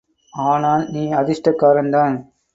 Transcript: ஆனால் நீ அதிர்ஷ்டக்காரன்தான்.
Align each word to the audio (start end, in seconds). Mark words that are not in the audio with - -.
ஆனால் 0.33 0.83
நீ 0.89 1.03
அதிர்ஷ்டக்காரன்தான். 1.13 2.17